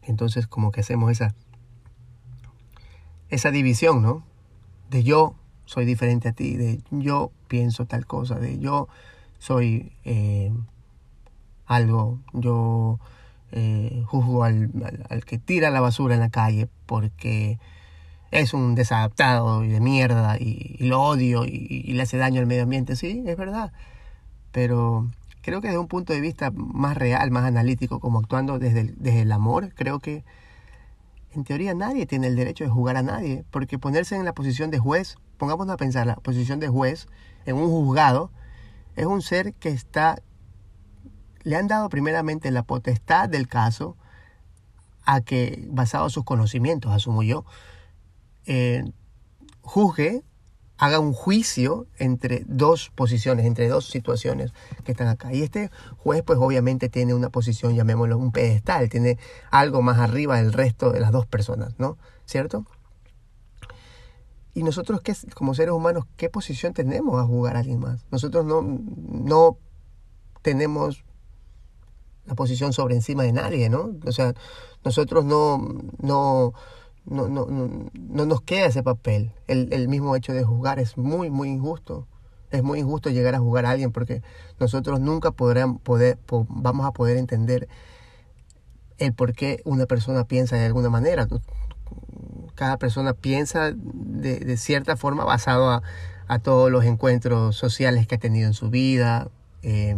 Entonces 0.03 0.47
como 0.47 0.71
que 0.71 0.83
hacemos 0.83 1.11
esa, 1.11 1.35
esa 3.31 3.51
división, 3.51 4.03
¿no? 4.03 4.23
De 4.91 5.03
yo 5.03 5.35
soy 5.65 5.87
diferente 5.87 6.29
a 6.29 6.33
ti, 6.33 6.57
de 6.57 6.83
yo 6.91 7.31
pienso 7.47 7.87
tal 7.87 8.07
cosa, 8.07 8.35
de 8.37 8.59
yo 8.59 8.89
soy 9.39 9.93
eh, 10.05 10.53
algo, 11.67 12.19
yo 12.35 12.99
eh, 13.52 14.02
juzgo 14.07 14.45
al, 14.45 14.71
al, 15.09 15.25
que 15.25 15.38
tira 15.38 15.71
la 15.71 15.81
basura 15.81 16.14
en 16.14 16.21
la 16.21 16.31
calle 16.31 16.69
porque 16.87 17.59
es 18.31 18.52
un 18.55 18.75
desadaptado 18.75 19.64
y 19.64 19.69
de 19.69 19.81
mierda 19.81 20.37
y, 20.38 20.76
lo 20.81 21.02
odio 21.02 21.45
y, 21.45 21.93
le 21.93 22.02
hace 22.02 22.19
daño 22.19 22.40
al 22.40 22.47
medio 22.47 22.64
ambiente. 22.64 22.97
Sí, 22.97 23.25
es 23.26 23.37
verdad. 23.37 23.73
Pero 24.52 25.09
creo 25.43 25.61
que 25.61 25.69
desde 25.69 25.78
un 25.78 25.88
punto 25.88 26.12
de 26.12 26.21
vista 26.21 26.50
más 26.50 26.97
real, 26.97 27.31
más 27.31 27.45
analítico, 27.45 28.00
como 28.00 28.19
actuando 28.19 28.59
desde 28.59 28.81
el, 28.81 28.95
desde 28.99 29.23
el 29.23 29.33
amor, 29.33 29.73
creo 29.75 29.99
que 29.99 30.25
en 31.35 31.45
teoría 31.45 31.75
nadie 31.75 32.07
tiene 32.07 32.26
el 32.26 32.37
derecho 32.37 32.64
de 32.64 32.71
jugar 32.71 32.97
a 32.97 33.02
nadie, 33.02 33.45
porque 33.50 33.78
ponerse 33.78 34.17
en 34.17 34.25
la 34.25 34.33
posición 34.35 34.71
de 34.71 34.78
juez, 34.78 35.17
pongámonos 35.37 35.75
a 35.75 35.76
pensar, 35.76 36.07
la 36.07 36.17
posición 36.17 36.61
de 36.61 36.69
juez 36.69 37.07
en 37.47 37.57
un 37.57 37.69
juzgado, 37.69 38.31
es 38.97 39.07
un 39.07 39.23
ser 39.23 39.55
que 39.55 39.69
está, 39.69 40.21
le 41.49 41.57
han 41.57 41.67
dado 41.67 41.88
primeramente 41.88 42.50
la 42.50 42.62
potestad 42.62 43.26
del 43.26 43.49
caso 43.49 43.97
a 45.05 45.23
que, 45.23 45.67
basado 45.71 46.05
en 46.05 46.11
sus 46.11 46.25
conocimientos, 46.25 46.93
asumo 46.93 47.23
yo, 47.23 47.47
eh, 48.45 48.85
juzgue 49.62 50.25
haga 50.76 51.00
un 51.00 51.14
juicio 51.14 51.87
entre 51.97 52.45
dos 52.47 52.90
posiciones, 52.95 53.47
entre 53.47 53.67
dos 53.67 53.88
situaciones 53.88 54.52
que 54.85 54.93
están 54.93 55.09
acá. 55.09 55.33
Y 55.33 55.43
este 55.43 55.71
juez 55.97 56.23
pues 56.23 56.38
obviamente 56.38 56.90
tiene 56.90 57.14
una 57.14 57.31
posición, 57.31 57.75
llamémoslo 57.75 58.19
un 58.19 58.31
pedestal, 58.31 58.90
tiene 58.90 59.19
algo 59.50 59.81
más 59.81 59.99
arriba 59.99 60.37
del 60.37 60.52
resto 60.52 60.93
de 60.93 61.00
las 61.00 61.12
dos 61.12 61.25
personas, 61.25 61.78
¿no? 61.78 61.97
¿Cierto? 62.26 62.67
Y 64.52 64.62
nosotros 64.62 65.00
¿qué, 65.00 65.17
como 65.35 65.55
seres 65.55 65.73
humanos, 65.73 66.05
¿qué 66.19 66.28
posición 66.28 66.75
tenemos 66.75 67.19
a 67.19 67.25
jugar 67.25 67.57
a 67.57 67.61
alguien 67.61 67.81
más? 67.81 68.05
Nosotros 68.11 68.45
no, 68.45 68.61
no 68.62 69.57
tenemos 70.43 71.08
la 72.28 72.35
posición 72.35 72.73
sobre 72.73 72.94
encima 72.94 73.23
de 73.23 73.32
nadie, 73.32 73.70
¿no? 73.70 73.97
O 74.06 74.12
sea, 74.12 74.35
nosotros 74.85 75.25
no, 75.25 75.58
no, 76.00 76.52
no, 77.06 77.28
no, 77.28 77.47
no, 77.47 78.26
nos 78.26 78.42
queda 78.42 78.66
ese 78.66 78.82
papel. 78.82 79.32
El, 79.47 79.88
mismo 79.88 80.14
hecho 80.14 80.35
de 80.35 80.44
juzgar 80.44 80.78
es 80.78 80.99
muy, 80.99 81.30
muy 81.30 81.49
injusto. 81.49 82.06
Es 82.50 82.62
muy 82.62 82.80
injusto 82.80 83.08
llegar 83.11 83.35
a 83.35 83.40
juzgar 83.40 83.64
a 83.66 83.70
alguien 83.70 83.92
porque 83.92 84.23
nosotros 84.61 85.00
nunca 85.00 85.30
podrán, 85.30 85.78
poder, 85.78 86.18
vamos 86.49 86.87
a 86.87 86.92
poder 86.92 87.16
entender 87.16 87.66
el 88.99 89.14
por 89.14 89.32
qué 89.32 89.62
una 89.64 89.87
persona 89.87 90.25
piensa 90.25 90.56
de 90.56 90.66
alguna 90.66 90.90
manera. 90.90 91.26
Cada 92.54 92.76
persona 92.76 93.14
piensa 93.14 93.73
de, 93.75 94.56
cierta 94.58 94.97
forma 94.97 95.25
basado 95.25 95.70
a, 95.70 95.82
a, 96.26 96.38
todos 96.40 96.70
los 96.70 96.85
encuentros 96.85 97.56
sociales 97.56 98.06
que 98.06 98.16
ha 98.16 98.18
tenido 98.18 98.47
en 98.49 98.54
su 98.54 98.68
vida, 98.68 99.28
eh, 99.62 99.97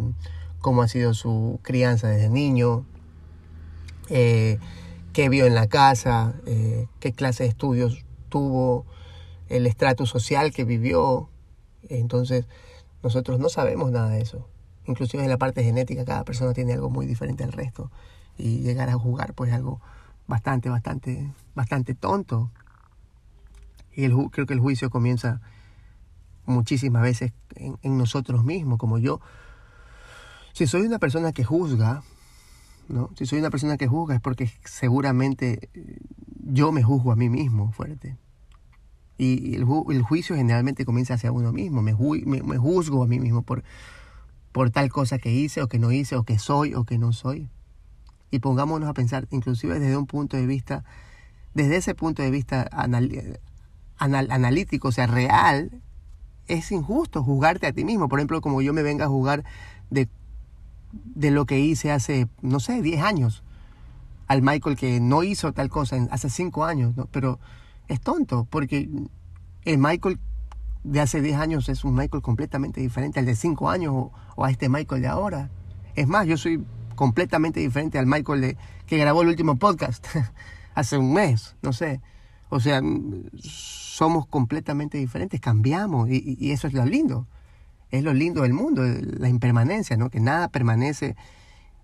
cómo 0.61 0.83
ha 0.83 0.88
sido 0.88 1.14
su 1.14 1.59
crianza 1.62 2.09
desde 2.09 2.29
niño. 2.29 2.85
Eh, 4.09 4.59
qué 5.12 5.29
vio 5.29 5.47
en 5.47 5.55
la 5.55 5.67
casa, 5.67 6.35
eh, 6.47 6.87
qué 7.00 7.12
clase 7.12 7.45
de 7.45 7.49
estudios 7.49 8.05
tuvo, 8.29 8.87
el 9.49 9.67
estrato 9.67 10.07
social 10.07 10.52
que 10.52 10.64
vivió. 10.64 11.29
Entonces, 11.88 12.47
nosotros 13.02 13.40
no 13.40 13.49
sabemos 13.49 13.90
nada 13.90 14.11
de 14.11 14.21
eso. 14.21 14.47
Inclusive 14.87 15.23
en 15.23 15.31
la 15.31 15.38
parte 15.38 15.64
genética, 15.64 16.05
cada 16.05 16.25
persona 16.25 16.52
tiene 16.52 16.73
algo 16.73 16.90
muy 16.90 17.07
diferente 17.07 17.45
al 17.45 17.52
resto. 17.52 17.90
Y 18.38 18.61
llegar 18.61 18.88
a 18.88 18.95
jugar, 18.95 19.35
pues, 19.35 19.52
algo 19.52 19.81
bastante, 20.26 20.69
bastante, 20.69 21.33
bastante 21.55 21.95
tonto. 21.95 22.50
Y 23.95 24.05
el, 24.05 24.14
creo 24.31 24.47
que 24.47 24.55
el 24.55 24.61
juicio 24.61 24.90
comienza 24.90 25.40
muchísimas 26.47 27.02
veces 27.02 27.33
en, 27.57 27.79
en 27.83 27.99
nosotros 27.99 28.45
mismos, 28.45 28.79
como 28.79 28.99
yo. 28.99 29.21
Si 30.52 30.66
soy 30.66 30.83
una 30.83 30.99
persona 30.99 31.33
que 31.33 31.45
juzga, 31.45 32.02
si 33.16 33.26
soy 33.26 33.38
una 33.38 33.50
persona 33.50 33.76
que 33.76 33.87
juzga 33.87 34.16
es 34.16 34.21
porque 34.21 34.50
seguramente 34.64 35.71
eh, 35.75 35.99
yo 36.45 36.73
me 36.73 36.83
juzgo 36.83 37.12
a 37.12 37.16
mí 37.16 37.28
mismo 37.28 37.73
fuerte. 37.73 38.16
Y 39.19 39.54
el, 39.54 39.64
juicio 40.02 40.35
generalmente 40.35 40.87
comienza 40.87 41.12
hacia 41.12 41.30
uno 41.30 41.52
mismo. 41.52 41.83
Me, 41.83 41.92
me, 41.92 42.57
juzgo 42.57 43.02
a 43.02 43.07
mí 43.07 43.21
mismo 43.21 43.42
por, 43.42 43.62
por 44.50 44.71
tal 44.71 44.88
cosa 44.88 45.19
que 45.19 45.30
hice 45.30 45.61
o 45.61 45.69
que 45.69 45.78
no 45.78 45.92
hice 45.92 46.16
o 46.16 46.25
que 46.25 46.38
soy 46.38 46.75
o 46.75 46.85
que 46.85 46.97
no 46.97 47.12
soy. 47.12 47.50
Y 48.30 48.38
pongámonos 48.38 48.88
a 48.88 48.95
pensar, 48.95 49.28
inclusive 49.30 49.78
desde 49.78 49.99
un 49.99 50.07
punto 50.07 50.38
de 50.38 50.47
vista, 50.47 50.85
desde 51.52 51.76
ese 51.76 51.95
punto 51.95 52.23
de 52.23 52.30
vista 52.30 52.66
analítico, 53.99 54.88
o 54.88 54.92
sea, 54.92 55.07
real, 55.07 55.83
es 56.47 56.73
injusto 56.73 57.23
juzgarte 57.23 57.66
a 57.66 57.73
ti 57.73 57.85
mismo. 57.85 58.09
Por 58.09 58.21
ejemplo, 58.21 58.40
como 58.40 58.62
yo 58.62 58.73
me 58.73 58.83
venga 58.83 59.04
a 59.04 59.09
juzgar 59.09 59.45
de 59.90 60.09
de 60.92 61.30
lo 61.30 61.47
que 61.47 61.61
hice 61.61 61.92
hace, 61.92 62.28
no 62.42 62.61
sé, 62.61 62.82
10 62.82 63.02
años. 63.02 63.42
Al 64.26 64.42
Michael 64.42 64.76
que 64.76 65.00
no 65.00 65.23
hizo 65.23 65.52
tal 65.52 65.68
cosa 65.68 65.97
hace 66.11 66.30
5 66.30 66.64
años. 66.64 66.94
Pero 67.11 67.38
es 67.88 68.00
tonto, 68.00 68.47
porque 68.49 68.88
el 69.64 69.78
Michael 69.78 70.18
de 70.85 71.00
hace 71.00 71.20
10 71.20 71.37
años 71.37 71.68
es 71.68 71.85
un 71.85 71.94
Michael 71.94 72.23
completamente 72.23 72.80
diferente 72.80 73.18
al 73.18 73.26
de 73.26 73.37
5 73.37 73.70
años 73.70 73.94
o, 74.37 74.44
a 74.44 74.50
este 74.50 74.68
Michael 74.68 75.02
de 75.02 75.09
ahora. 75.09 75.50
Es 75.94 76.06
más, 76.06 76.26
yo 76.26 76.37
soy 76.37 76.64
completamente 76.94 77.61
diferente 77.61 77.99
al 77.99 78.06
Michael 78.06 78.40
de, 78.40 78.56
que 78.87 78.99
grabó 78.99 79.23
el 79.23 79.28
último 79.28 79.56
podcast 79.56 80.06
hace 80.75 80.97
un 80.99 81.12
mes, 81.12 81.56
no 81.62 81.73
sé. 81.73 82.00
O 82.49 82.59
sea, 82.59 82.80
somos 83.38 84.26
completamente 84.26 84.99
diferentes, 84.99 85.40
cambiamos 85.40 86.09
y 86.11 86.50
eso 86.50 86.66
es 86.66 86.73
lo 86.73 86.85
lindo 86.85 87.26
es 87.90 88.04
lo 88.04 88.12
lindo 88.12 88.42
del 88.42 88.52
mundo, 88.52 88.82
la 88.85 89.28
impermanencia, 89.28 89.97
¿no? 89.97 90.11
que 90.11 90.20
nada 90.20 90.49
permanece 90.49 91.16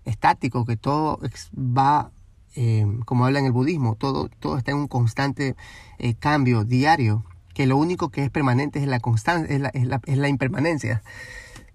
estático, 0.05 0.65
que 0.65 0.77
todo 0.77 1.19
va, 1.55 2.11
eh, 2.55 2.85
como 3.05 3.25
habla 3.25 3.39
en 3.39 3.45
el 3.45 3.51
budismo, 3.51 3.95
todo, 3.95 4.29
todo 4.39 4.57
está 4.57 4.71
en 4.71 4.77
un 4.77 4.87
constante 4.87 5.55
eh, 5.99 6.15
cambio 6.15 6.63
diario, 6.63 7.25
que 7.53 7.65
lo 7.65 7.77
único 7.77 8.09
que 8.09 8.23
es 8.23 8.29
permanente 8.29 8.79
es 8.79 8.87
la, 8.87 8.99
constancia, 8.99 9.53
es 9.53 9.59
la, 9.59 10.01
es 10.05 10.17
la, 10.17 10.29
impermanencia. 10.29 11.01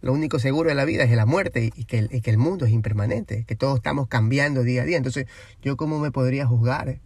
Lo 0.01 0.13
único 0.13 0.39
seguro 0.39 0.69
de 0.69 0.75
la 0.75 0.85
vida 0.85 1.05
es 1.05 1.11
la 1.13 1.27
muerte 1.27 1.71
y 1.75 1.85
que, 1.85 1.99
el, 1.99 2.23
que 2.23 2.31
el 2.31 2.39
mundo 2.39 2.65
es 2.65 2.73
impermanente, 2.73 3.45
que 3.45 3.57
todos 3.57 3.77
estamos 3.77 4.09
cambiando 4.09 4.63
día 4.63 4.83
a 4.83 4.85
día. 4.85 4.97
Entonces, 4.97 5.27
¿yo 5.61 5.77
cómo 5.77 5.99
me 5.99 6.11
podría 6.11 6.47
juzgar 6.47 7.01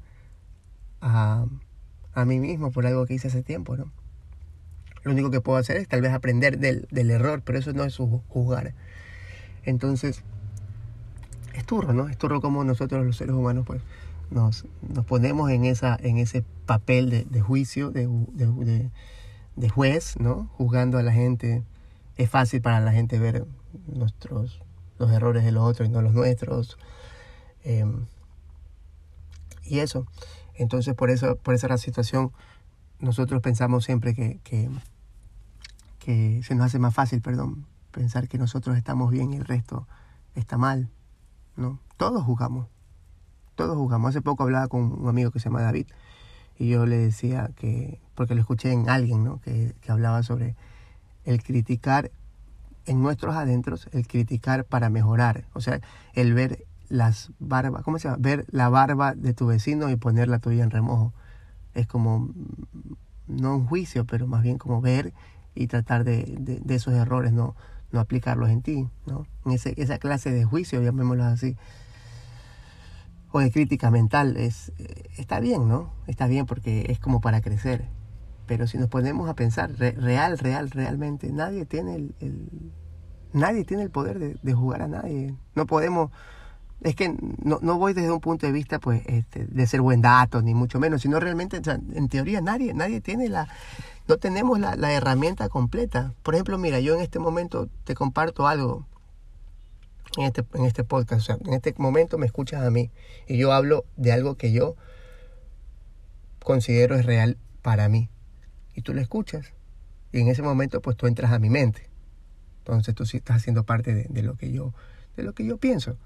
a, 1.00 1.46
a 2.14 2.24
mí 2.24 2.38
mismo 2.38 2.70
por 2.70 2.86
algo 2.86 3.06
que 3.06 3.14
hice 3.14 3.28
hace 3.28 3.42
tiempo? 3.42 3.76
¿no? 3.76 3.90
Lo 5.06 5.12
único 5.12 5.30
que 5.30 5.40
puedo 5.40 5.56
hacer 5.56 5.76
es 5.76 5.86
tal 5.86 6.00
vez 6.00 6.12
aprender 6.12 6.58
del, 6.58 6.88
del 6.90 7.12
error, 7.12 7.40
pero 7.44 7.60
eso 7.60 7.72
no 7.72 7.84
es 7.84 7.96
juzgar. 7.96 8.74
Entonces, 9.62 10.24
es 11.54 11.64
turro, 11.64 11.92
¿no? 11.92 12.08
Es 12.08 12.18
turro 12.18 12.40
como 12.40 12.64
nosotros 12.64 13.06
los 13.06 13.16
seres 13.16 13.36
humanos 13.36 13.64
pues 13.64 13.82
nos, 14.32 14.64
nos 14.82 15.04
ponemos 15.04 15.48
en, 15.52 15.64
esa, 15.64 15.96
en 16.02 16.18
ese 16.18 16.42
papel 16.42 17.08
de, 17.08 17.24
de 17.24 17.40
juicio, 17.40 17.92
de, 17.92 18.08
de, 18.32 18.90
de, 19.54 19.68
juez, 19.68 20.18
¿no? 20.18 20.50
Juzgando 20.56 20.98
a 20.98 21.04
la 21.04 21.12
gente. 21.12 21.62
Es 22.16 22.28
fácil 22.28 22.60
para 22.60 22.80
la 22.80 22.90
gente 22.90 23.20
ver 23.20 23.46
nuestros, 23.86 24.60
los 24.98 25.12
errores 25.12 25.44
de 25.44 25.52
los 25.52 25.62
otros 25.62 25.88
y 25.88 25.92
no 25.92 26.02
los 26.02 26.14
nuestros. 26.14 26.78
Em, 27.62 28.06
y 29.62 29.78
eso. 29.78 30.04
Entonces, 30.56 30.96
por, 30.96 31.10
eso, 31.10 31.36
por 31.36 31.54
esa 31.54 31.78
situación, 31.78 32.32
nosotros 32.98 33.40
pensamos 33.40 33.84
siempre 33.84 34.12
que, 34.12 34.40
que 34.42 34.68
que 36.06 36.40
se 36.44 36.54
nos 36.54 36.66
hace 36.66 36.78
más 36.78 36.94
fácil, 36.94 37.20
perdón, 37.20 37.66
pensar 37.90 38.28
que 38.28 38.38
nosotros 38.38 38.76
estamos 38.76 39.10
bien 39.10 39.32
y 39.32 39.38
el 39.38 39.44
resto 39.44 39.88
está 40.36 40.56
mal. 40.56 40.88
¿no? 41.56 41.80
Todos 41.96 42.22
jugamos, 42.22 42.68
todos 43.56 43.76
jugamos. 43.76 44.10
Hace 44.10 44.22
poco 44.22 44.44
hablaba 44.44 44.68
con 44.68 45.00
un 45.00 45.08
amigo 45.08 45.32
que 45.32 45.40
se 45.40 45.46
llama 45.46 45.62
David 45.62 45.88
y 46.60 46.68
yo 46.68 46.86
le 46.86 46.96
decía 46.96 47.50
que, 47.56 48.00
porque 48.14 48.36
lo 48.36 48.40
escuché 48.40 48.70
en 48.70 48.88
alguien, 48.88 49.24
¿no? 49.24 49.40
que, 49.40 49.74
que 49.80 49.90
hablaba 49.90 50.22
sobre 50.22 50.54
el 51.24 51.42
criticar 51.42 52.12
en 52.84 53.02
nuestros 53.02 53.34
adentros, 53.34 53.88
el 53.90 54.06
criticar 54.06 54.64
para 54.64 54.90
mejorar, 54.90 55.48
o 55.54 55.60
sea, 55.60 55.80
el 56.14 56.34
ver 56.34 56.66
las 56.88 57.32
barbas, 57.40 57.82
¿cómo 57.82 57.98
se 57.98 58.06
llama? 58.06 58.18
Ver 58.20 58.46
la 58.52 58.68
barba 58.68 59.16
de 59.16 59.34
tu 59.34 59.48
vecino 59.48 59.90
y 59.90 59.96
poner 59.96 60.28
la 60.28 60.38
tuya 60.38 60.62
en 60.62 60.70
remojo. 60.70 61.12
Es 61.74 61.88
como, 61.88 62.30
no 63.26 63.56
un 63.56 63.66
juicio, 63.66 64.04
pero 64.04 64.28
más 64.28 64.44
bien 64.44 64.56
como 64.56 64.80
ver 64.80 65.12
y 65.56 65.66
tratar 65.66 66.04
de, 66.04 66.36
de, 66.38 66.74
esos 66.74 66.94
errores 66.94 67.32
no, 67.32 67.56
no 67.90 68.00
aplicarlos 68.00 68.50
en 68.50 68.62
ti, 68.62 68.88
¿no? 69.06 69.26
En 69.44 69.52
ese, 69.52 69.74
esa 69.76 69.98
clase 69.98 70.30
de 70.30 70.44
juicio, 70.44 70.82
llamémoslo 70.82 71.24
así, 71.24 71.56
o 73.32 73.40
de 73.40 73.50
crítica 73.50 73.90
mental, 73.90 74.36
es, 74.36 74.72
eh, 74.78 75.04
está 75.16 75.40
bien, 75.40 75.68
¿no? 75.68 75.92
Está 76.06 76.26
bien 76.26 76.46
porque 76.46 76.86
es 76.88 76.98
como 76.98 77.20
para 77.20 77.40
crecer. 77.40 77.86
Pero 78.46 78.66
si 78.66 78.78
nos 78.78 78.88
ponemos 78.88 79.28
a 79.28 79.34
pensar, 79.34 79.72
real, 79.76 80.38
real, 80.38 80.70
realmente, 80.70 81.32
nadie 81.32 81.66
tiene 81.66 81.96
el, 81.96 82.72
nadie 83.32 83.64
tiene 83.64 83.82
el 83.82 83.90
poder 83.90 84.18
de, 84.20 84.36
de, 84.40 84.52
jugar 84.54 84.82
a 84.82 84.88
nadie. 84.88 85.34
No 85.56 85.66
podemos, 85.66 86.10
es 86.80 86.94
que 86.94 87.16
no, 87.42 87.58
no 87.60 87.78
voy 87.78 87.92
desde 87.92 88.10
un 88.10 88.20
punto 88.20 88.46
de 88.46 88.52
vista 88.52 88.78
pues 88.78 89.02
este, 89.06 89.46
de 89.46 89.66
ser 89.66 89.80
buen 89.80 90.00
dato, 90.00 90.42
ni 90.42 90.54
mucho 90.54 90.78
menos, 90.78 91.02
sino 91.02 91.18
realmente, 91.18 91.60
en 91.94 92.08
teoría, 92.08 92.40
nadie, 92.40 92.74
nadie 92.74 93.00
tiene 93.00 93.28
la, 93.28 93.48
no 94.08 94.18
tenemos 94.18 94.58
la, 94.60 94.92
herramienta 94.92 95.48
completa. 95.48 96.14
Por 96.22 96.34
ejemplo, 96.34 96.58
mira, 96.58 96.80
yo 96.80 96.94
en 96.94 97.00
este 97.00 97.18
momento 97.18 97.68
te 97.84 97.94
comparto 97.94 98.46
algo 98.46 98.86
en 100.16 100.24
este, 100.24 100.44
en 100.54 100.64
este 100.64 100.84
podcast. 100.84 101.30
En 101.30 101.52
este 101.52 101.74
momento 101.76 102.18
me 102.18 102.26
escuchas 102.26 102.62
a 102.62 102.70
mí 102.70 102.90
y 103.26 103.36
yo 103.36 103.52
hablo 103.52 103.84
de 103.96 104.12
algo 104.12 104.36
que 104.36 104.52
yo 104.52 104.76
considero 106.42 106.94
es 106.94 107.04
real 107.04 107.36
para 107.62 107.88
mí. 107.88 108.08
Y 108.74 108.82
tú 108.82 108.94
lo 108.94 109.00
escuchas. 109.00 109.52
Y 110.12 110.20
en 110.20 110.28
ese 110.28 110.42
momento, 110.42 110.80
pues 110.80 110.96
tú 110.96 111.06
entras 111.06 111.32
a 111.32 111.38
mi 111.38 111.50
mente. 111.50 111.90
Entonces 112.58 112.94
tú 112.94 113.06
sí 113.06 113.16
estás 113.16 113.36
haciendo 113.38 113.64
parte 113.64 113.94
de, 113.94 114.06
de 114.08 114.22
lo 114.22 114.36
que 114.36 114.52
yo, 114.52 114.72
de 115.16 115.24
lo 115.24 115.32
que 115.32 115.44
yo 115.44 115.56
pienso. 115.56 115.96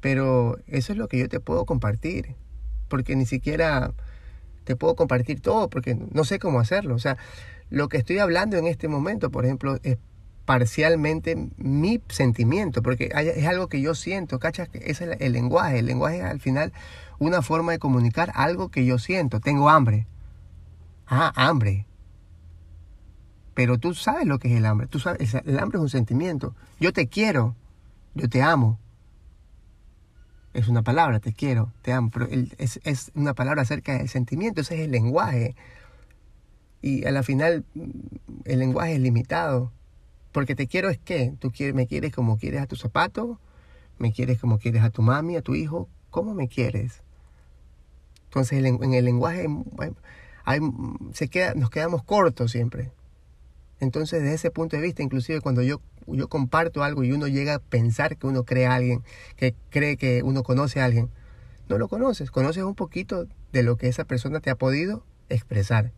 Pero 0.00 0.58
eso 0.66 0.92
es 0.92 0.98
lo 0.98 1.08
que 1.08 1.18
yo 1.18 1.28
te 1.28 1.40
puedo 1.40 1.64
compartir. 1.64 2.34
porque 2.88 3.16
ni 3.16 3.24
siquiera 3.24 3.94
te 4.64 4.76
puedo 4.76 4.96
compartir 4.96 5.40
todo, 5.40 5.68
porque 5.68 5.94
no 5.94 6.24
sé 6.24 6.38
cómo 6.38 6.60
hacerlo. 6.60 6.94
O 6.94 6.98
sea, 6.98 7.16
lo 7.70 7.88
que 7.88 7.98
estoy 7.98 8.18
hablando 8.18 8.56
en 8.56 8.66
este 8.66 8.88
momento, 8.88 9.30
por 9.30 9.44
ejemplo, 9.44 9.78
es 9.82 9.98
parcialmente 10.44 11.36
mi 11.56 12.00
sentimiento, 12.08 12.82
porque 12.82 13.10
es 13.14 13.46
algo 13.46 13.68
que 13.68 13.80
yo 13.80 13.94
siento, 13.94 14.38
¿cachas? 14.38 14.68
Es 14.72 15.00
el, 15.00 15.16
el 15.20 15.32
lenguaje, 15.32 15.78
el 15.78 15.86
lenguaje 15.86 16.18
es 16.18 16.24
al 16.24 16.40
final 16.40 16.72
una 17.18 17.42
forma 17.42 17.72
de 17.72 17.78
comunicar 17.78 18.32
algo 18.34 18.70
que 18.70 18.84
yo 18.84 18.98
siento. 18.98 19.40
Tengo 19.40 19.70
hambre. 19.70 20.06
Ah, 21.06 21.32
hambre. 21.36 21.86
Pero 23.54 23.78
tú 23.78 23.94
sabes 23.94 24.26
lo 24.26 24.38
que 24.38 24.50
es 24.50 24.56
el 24.56 24.66
hambre. 24.66 24.86
Tú 24.86 24.98
sabes, 24.98 25.34
el 25.34 25.58
hambre 25.58 25.78
es 25.78 25.82
un 25.82 25.90
sentimiento. 25.90 26.54
Yo 26.80 26.92
te 26.92 27.08
quiero. 27.08 27.54
Yo 28.14 28.28
te 28.28 28.42
amo. 28.42 28.78
Es 30.54 30.68
una 30.68 30.82
palabra, 30.82 31.20
te 31.20 31.32
quiero, 31.32 31.72
te 31.82 31.92
amo. 31.92 32.10
Pero 32.12 32.28
es, 32.58 32.80
es 32.84 33.10
una 33.14 33.34
palabra 33.34 33.62
acerca 33.62 33.96
del 33.98 34.08
sentimiento. 34.08 34.60
Ese 34.60 34.74
es 34.74 34.80
el 34.82 34.90
lenguaje. 34.90 35.54
Y 36.82 37.04
a 37.06 37.10
la 37.10 37.22
final, 37.22 37.64
el 38.44 38.58
lenguaje 38.58 38.94
es 38.94 39.00
limitado. 39.00 39.72
Porque 40.32 40.54
te 40.54 40.66
quiero 40.66 40.88
es 40.88 40.98
que 40.98 41.34
tú 41.38 41.50
quieres, 41.50 41.74
me 41.74 41.86
quieres 41.86 42.12
como 42.12 42.38
quieres 42.38 42.62
a 42.62 42.66
tu 42.66 42.76
zapato, 42.76 43.38
me 43.98 44.12
quieres 44.12 44.40
como 44.40 44.58
quieres 44.58 44.82
a 44.82 44.90
tu 44.90 45.02
mami, 45.02 45.36
a 45.36 45.42
tu 45.42 45.54
hijo. 45.54 45.88
¿Cómo 46.10 46.34
me 46.34 46.48
quieres? 46.48 47.02
Entonces 48.24 48.64
en 48.64 48.94
el 48.94 49.04
lenguaje 49.04 49.46
hay, 50.44 50.60
se 51.12 51.28
queda, 51.28 51.54
nos 51.54 51.70
quedamos 51.70 52.02
cortos 52.02 52.50
siempre. 52.50 52.90
Entonces, 53.82 54.22
desde 54.22 54.36
ese 54.36 54.52
punto 54.52 54.76
de 54.76 54.82
vista, 54.82 55.02
inclusive 55.02 55.40
cuando 55.40 55.60
yo, 55.60 55.80
yo 56.06 56.28
comparto 56.28 56.84
algo 56.84 57.02
y 57.02 57.10
uno 57.10 57.26
llega 57.26 57.54
a 57.56 57.58
pensar 57.58 58.16
que 58.16 58.28
uno 58.28 58.44
cree 58.44 58.66
a 58.66 58.76
alguien, 58.76 59.02
que 59.34 59.56
cree 59.70 59.96
que 59.96 60.22
uno 60.22 60.44
conoce 60.44 60.80
a 60.80 60.84
alguien, 60.84 61.10
no 61.68 61.78
lo 61.78 61.88
conoces, 61.88 62.30
conoces 62.30 62.62
un 62.62 62.76
poquito 62.76 63.26
de 63.50 63.62
lo 63.64 63.76
que 63.76 63.88
esa 63.88 64.04
persona 64.04 64.38
te 64.38 64.50
ha 64.50 64.54
podido 64.54 65.04
expresar. 65.30 65.90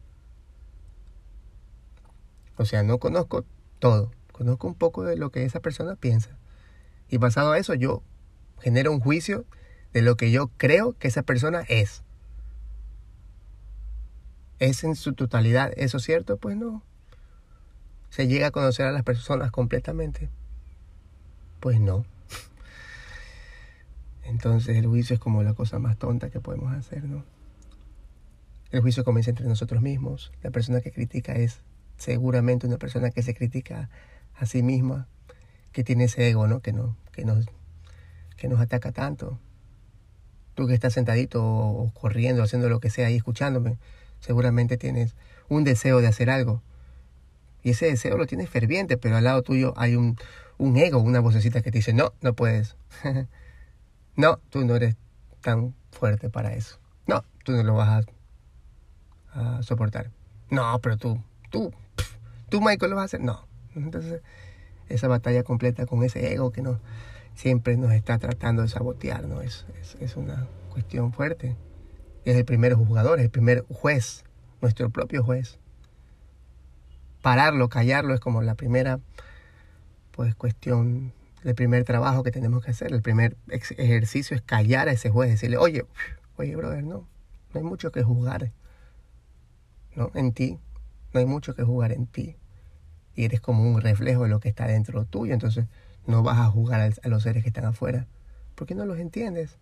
O 2.57 2.65
sea, 2.65 2.83
no 2.85 2.97
conozco 2.97 3.45
todo, 3.81 4.11
conozco 4.33 4.67
un 4.67 4.77
poco 4.77 5.05
de 5.05 5.17
lo 5.17 5.29
que 5.29 5.45
esa 5.45 5.61
persona 5.61 5.95
piensa. 5.95 6.39
Y 7.11 7.19
basado 7.19 7.53
a 7.53 7.59
eso, 7.59 7.75
yo 7.75 8.03
genero 8.63 8.93
un 8.93 9.01
juicio 9.01 9.45
de 9.93 10.01
lo 10.01 10.17
que 10.17 10.31
yo 10.31 10.49
creo 10.57 10.97
que 10.99 11.09
esa 11.09 11.23
persona 11.23 11.67
es. 11.69 12.03
¿Es 14.59 14.85
en 14.85 14.97
su 14.97 15.13
totalidad 15.13 15.71
eso 15.77 15.99
cierto? 15.99 16.39
Pues 16.39 16.57
no 16.57 16.83
se 18.15 18.29
llega 18.29 18.47
a 18.47 18.51
conocer 18.53 18.87
a 18.87 18.93
las 18.93 19.03
personas 19.03 19.51
completamente? 19.51 20.31
Pues 21.59 21.81
no. 21.81 22.05
Entonces 24.23 24.77
el 24.77 24.87
juicio 24.87 25.15
es 25.15 25.21
como 25.21 25.43
la 25.43 25.55
cosa 25.55 25.81
más 25.81 25.97
tonta 25.97 26.31
que 26.31 26.39
podemos 26.39 26.73
hacer, 26.73 27.03
¿no? 27.03 27.25
El 28.71 28.83
juicio 28.83 29.03
comienza 29.03 29.31
entre 29.31 29.49
nosotros 29.49 29.83
mismos. 29.83 30.31
La 30.45 30.53
persona 30.53 30.81
que 30.81 30.93
critica 30.93 31.33
es 31.33 31.61
seguramente 31.97 32.69
una 32.69 32.79
persona 32.79 33.11
que 33.11 33.25
se 33.25 33.35
critica 33.35 33.91
a 34.37 34.47
sí 34.47 34.63
misma, 34.63 35.09
que 35.73 35.83
tiene 35.83 36.05
ese 36.05 36.29
ego, 36.29 36.47
¿no? 36.47 36.61
Que, 36.61 36.73
no, 36.73 36.97
que, 37.11 37.25
nos, 37.25 37.47
que 38.37 38.47
nos 38.47 38.61
ataca 38.61 38.93
tanto. 38.93 39.41
Tú 40.55 40.69
que 40.69 40.75
estás 40.75 40.93
sentadito 40.93 41.45
o 41.45 41.93
corriendo, 41.95 42.45
haciendo 42.45 42.69
lo 42.69 42.79
que 42.79 42.91
sea 42.91 43.11
y 43.11 43.17
escuchándome, 43.17 43.77
seguramente 44.21 44.77
tienes 44.77 45.17
un 45.49 45.65
deseo 45.65 46.01
de 46.01 46.07
hacer 46.07 46.31
algo 46.31 46.63
y 47.65 47.71
ese 47.71 47.87
deseo 47.87 48.19
lo 48.19 48.27
tienes 48.27 48.51
ferviente, 48.51 48.99
pero 48.99 49.17
al 49.17 49.25
lado 49.25 49.43
tuyo 49.43 49.73
hay 49.77 49.97
un, 49.97 50.19
un 50.59 50.77
ego, 50.77 50.99
una 50.99 51.21
vocecita 51.21 51.63
que 51.63 51.73
te 51.73 51.79
dice, 51.79 51.95
no, 51.95 52.13
no 52.21 52.35
puedes. 52.35 52.77
no, 54.17 54.39
tú 54.51 54.67
no 54.67 54.77
eres 54.77 54.97
tan 55.41 55.75
fuerte 55.91 56.29
para 56.29 56.53
eso. 56.53 56.79
No, 57.07 57.25
tú 57.43 57.53
no 57.53 57.63
lo 57.63 57.75
vas 57.75 58.05
a, 59.33 59.63
soportar. 59.63 60.11
No, 60.51 60.79
pero 60.81 60.99
tú, 60.99 61.21
tú, 61.51 61.73
tú 62.51 62.61
Michael 62.61 62.91
lo 62.91 62.97
vas 62.97 63.05
a 63.05 63.07
hacer. 63.07 63.21
No. 63.21 63.49
Entonces, 63.75 64.21
esa 64.91 65.09
batalla 65.09 65.43
completa 65.43 65.87
con 65.87 66.05
ese 66.05 66.33
ego 66.33 66.53
que 66.53 66.61
no, 66.61 66.79
siempre 67.35 67.79
nos 67.79 67.93
está 67.93 68.19
tratando 68.19 68.61
de 68.61 68.69
sabotear, 68.69 69.27
¿no? 69.27 69.41
Es, 69.41 69.65
es, 69.81 69.97
es 70.01 70.17
una 70.17 70.47
cuestión 70.71 71.15
fuerte. 71.15 71.57
Es 72.27 72.37
el 72.37 72.45
primer 72.45 72.75
jugador, 72.75 73.21
es 73.21 73.25
el 73.25 73.31
primer 73.31 73.65
juez, 73.71 74.23
nuestro 74.61 74.91
propio 74.91 75.25
juez 75.25 75.59
pararlo, 77.25 77.71
callarlo, 77.71 78.13
es 78.13 78.21
como 78.21 78.43
la 78.43 78.55
primera 78.55 79.01
pues 80.11 80.35
cuestión, 80.35 81.15
el 81.43 81.55
primer 81.55 81.85
trabajo 81.85 82.23
que 82.23 82.31
tenemos 82.31 82.63
que 82.63 82.73
hacer, 82.73 82.93
el 82.93 83.01
primer 83.01 83.39
ejercicio 83.49 84.37
es 84.37 84.43
callar 84.43 84.91
a 84.91 84.93
ese 84.93 85.09
juez, 85.09 85.31
decirle, 85.31 85.57
oye, 85.57 85.87
oye, 86.37 86.55
brother, 86.55 86.85
no, 86.85 87.09
no 87.55 87.55
hay 87.55 87.63
mucho 87.63 87.93
que 87.93 88.03
juzgar, 88.03 88.53
¿no? 89.97 90.11
En 90.13 90.35
ti, 90.35 90.59
no 91.15 91.21
hay 91.21 91.25
mucho 91.25 91.55
que 91.55 91.63
jugar 91.63 91.93
en 91.93 92.07
ti. 92.07 92.37
Y 93.15 93.25
eres 93.25 93.41
como 93.41 93.71
un 93.71 93.81
reflejo 93.81 94.25
de 94.25 94.29
lo 94.29 94.39
que 94.39 94.51
está 94.51 94.67
dentro 94.67 95.07
tuyo, 95.07 95.33
entonces 95.33 95.65
no 96.07 96.23
vas 96.23 96.39
a 96.39 96.51
jugar 96.51 96.93
a 97.03 97.09
los 97.09 97.23
seres 97.23 97.43
que 97.43 97.49
están 97.49 97.65
afuera, 97.65 98.07
porque 98.55 98.75
no 98.75 98.85
los 98.85 98.99
entiendes. 98.99 99.57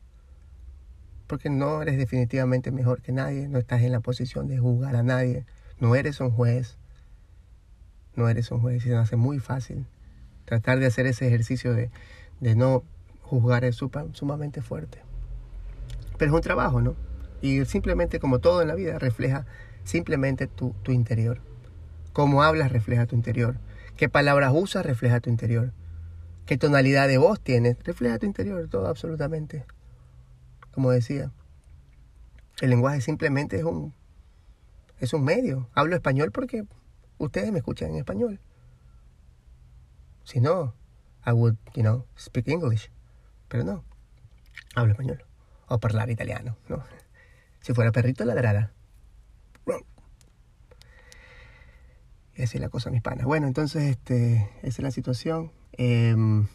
Porque 1.29 1.49
no 1.49 1.81
eres 1.81 1.97
definitivamente 1.97 2.73
mejor 2.73 3.03
que 3.03 3.13
nadie, 3.13 3.47
no 3.47 3.61
estás 3.61 3.83
en 3.83 3.93
la 3.93 4.01
posición 4.01 4.49
de 4.49 4.59
juzgar 4.59 4.97
a 4.97 5.05
nadie, 5.05 5.47
no 5.79 5.95
eres 5.95 6.19
un 6.19 6.33
juez, 6.33 6.77
no 8.15 8.29
eres 8.29 8.51
un 8.51 8.61
juez 8.61 8.85
y 8.85 8.89
se 8.89 8.97
hace 8.97 9.17
muy 9.17 9.39
fácil. 9.39 9.87
Tratar 10.45 10.79
de 10.79 10.87
hacer 10.87 11.07
ese 11.07 11.27
ejercicio 11.27 11.73
de, 11.73 11.91
de 12.41 12.55
no 12.55 12.83
juzgar 13.23 13.65
es 13.65 13.77
sumamente 13.77 14.63
fuerte. 14.63 14.99
Pero 16.19 16.31
es 16.31 16.35
un 16.35 16.43
trabajo, 16.43 16.83
¿no? 16.83 16.95
Y 17.41 17.65
simplemente 17.65 18.21
como 18.21 18.39
todo 18.39 18.63
en 18.63 18.69
la 18.69 18.75
vida 18.75 18.99
refleja 18.99 19.47
simplemente 19.85 20.47
tu, 20.47 20.75
tu 20.83 20.93
interior. 20.93 21.41
Cómo 22.13 22.43
hablas 22.43 22.71
refleja 22.71 23.07
tu 23.07 23.17
interior. 23.17 23.57
Qué 23.97 24.09
palabras 24.09 24.53
usas 24.55 24.85
refleja 24.85 25.21
tu 25.21 25.31
interior. 25.31 25.73
Qué 26.47 26.59
tonalidad 26.59 27.09
de 27.09 27.19
voz 27.19 27.41
tienes 27.41 27.77
refleja 27.85 28.19
tu 28.19 28.27
interior, 28.27 28.69
todo 28.69 28.87
absolutamente. 28.87 29.65
Como 30.73 30.91
decía, 30.91 31.31
el 32.61 32.71
lenguaje 32.71 33.01
simplemente 33.01 33.57
es 33.57 33.65
un, 33.65 33.95
es 34.99 35.13
un 35.13 35.25
medio. 35.25 35.69
Hablo 35.75 35.95
español 35.95 36.33
porque 36.33 36.65
ustedes 37.27 37.53
me 37.53 37.59
escuchan 37.59 37.91
en 37.91 37.97
español. 37.97 38.41
Si 40.25 40.41
no, 40.41 40.75
I 41.27 41.33
would, 41.33 41.57
you 41.75 41.83
know, 41.83 42.07
speak 42.17 42.49
English. 42.49 42.91
Pero 43.49 43.65
no, 43.65 43.85
hablo 44.75 44.93
español. 44.93 45.25
O 45.69 45.79
hablar 45.83 46.11
italiano, 46.11 46.57
¿no? 46.69 46.83
Si 47.61 47.73
fuera 47.73 47.93
perrito, 47.93 48.25
ladrara. 48.25 48.73
Y 52.35 52.43
así 52.43 52.57
es 52.57 52.63
la 52.63 52.71
cosa, 52.71 52.91
mis 52.91 53.03
panas. 53.03 53.27
Bueno, 53.27 53.47
entonces, 53.47 53.83
este, 53.83 54.49
esa 54.63 54.69
es 54.69 54.79
la 54.81 54.91
situación. 54.91 55.53
Em, 55.73 56.47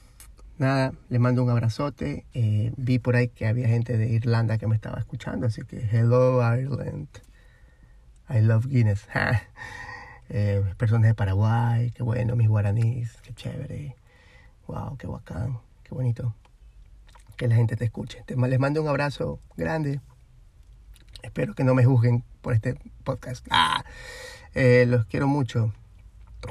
nada, 0.57 0.93
les 1.09 1.19
mando 1.19 1.43
un 1.43 1.49
abrazote. 1.49 2.25
Eh, 2.33 2.73
vi 2.77 2.99
por 2.99 3.15
ahí 3.15 3.27
que 3.27 3.45
había 3.45 3.67
gente 3.67 3.97
de 3.97 4.09
Irlanda 4.09 4.57
que 4.57 4.67
me 4.67 4.75
estaba 4.75 4.99
escuchando, 4.99 5.47
así 5.47 5.61
que 5.63 5.77
hello 5.91 6.41
Ireland. 6.41 7.07
I 8.29 8.41
love 8.41 8.67
Guinness. 8.67 9.07
eh, 10.29 10.63
personas 10.77 11.07
de 11.07 11.15
Paraguay, 11.15 11.91
qué 11.91 12.03
bueno, 12.03 12.35
mis 12.35 12.47
guaraníes, 12.47 13.17
qué 13.23 13.33
chévere, 13.33 13.95
wow, 14.67 14.97
qué 14.97 15.07
bacán, 15.07 15.59
qué 15.83 15.93
bonito 15.93 16.33
que 17.37 17.47
la 17.47 17.55
gente 17.55 17.75
te 17.75 17.85
escuche. 17.85 18.23
Les 18.27 18.59
mando 18.59 18.81
un 18.81 18.87
abrazo 18.87 19.39
grande. 19.55 20.01
Espero 21.21 21.53
que 21.53 21.63
no 21.63 21.75
me 21.75 21.85
juzguen 21.85 22.23
por 22.41 22.53
este 22.53 22.75
podcast. 23.03 23.45
Ah, 23.49 23.83
eh, 24.55 24.85
los 24.87 25.05
quiero 25.05 25.27
mucho. 25.27 25.71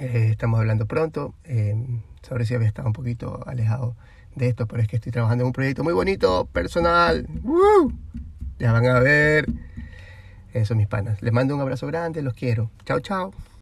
Eh, 0.00 0.28
estamos 0.30 0.60
hablando 0.60 0.86
pronto. 0.86 1.34
Sobre 2.22 2.46
si 2.46 2.54
había 2.54 2.68
estado 2.68 2.88
un 2.88 2.92
poquito 2.92 3.40
alejado 3.46 3.96
de 4.36 4.48
esto, 4.48 4.66
pero 4.66 4.82
es 4.82 4.88
que 4.88 4.96
estoy 4.96 5.12
trabajando 5.12 5.42
en 5.42 5.46
un 5.46 5.52
proyecto 5.52 5.82
muy 5.82 5.92
bonito, 5.92 6.46
personal. 6.52 7.26
Ya 8.58 8.72
van 8.72 8.86
a 8.86 9.00
ver. 9.00 9.46
Eso, 10.52 10.74
mis 10.74 10.86
panas. 10.86 11.20
Les 11.20 11.32
mando 11.32 11.54
un 11.54 11.60
abrazo 11.60 11.86
grande, 11.86 12.22
los 12.22 12.34
quiero. 12.34 12.70
Chao, 12.84 13.00
chao. 13.00 13.32